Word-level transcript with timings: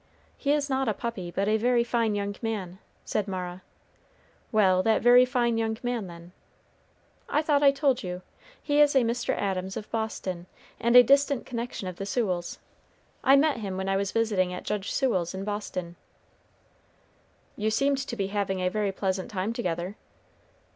"He 0.35 0.51
is 0.51 0.67
not 0.67 0.87
a 0.87 0.95
puppy, 0.95 1.29
but 1.29 1.47
a 1.47 1.57
very 1.57 1.83
fine 1.83 2.15
young 2.15 2.35
man," 2.41 2.79
said 3.05 3.27
Mara. 3.27 3.61
"Well, 4.51 4.81
that 4.81 5.03
very 5.03 5.25
fine 5.25 5.59
young 5.59 5.77
man, 5.83 6.07
then?" 6.07 6.31
"I 7.29 7.43
thought 7.43 7.61
I 7.61 7.69
told 7.69 8.01
you. 8.01 8.23
He 8.63 8.81
is 8.81 8.95
a 8.95 9.01
Mr. 9.03 9.35
Adams 9.37 9.77
of 9.77 9.91
Boston, 9.91 10.47
and 10.79 10.95
a 10.95 11.03
distant 11.03 11.45
connection 11.45 11.87
of 11.87 11.97
the 11.97 12.07
Sewells. 12.07 12.57
I 13.23 13.35
met 13.35 13.57
him 13.57 13.77
when 13.77 13.89
I 13.89 13.95
was 13.95 14.11
visiting 14.11 14.51
at 14.51 14.63
Judge 14.65 14.91
Sewell's 14.91 15.35
in 15.35 15.43
Boston." 15.43 15.95
"You 17.55 17.69
seemed 17.69 17.99
to 17.99 18.15
be 18.15 18.25
having 18.29 18.59
a 18.59 18.69
very 18.69 18.91
pleasant 18.91 19.29
time 19.29 19.53
together?" 19.53 19.97